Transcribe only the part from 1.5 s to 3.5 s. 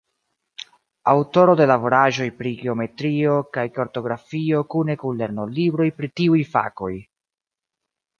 de laboraĵoj pri geometrio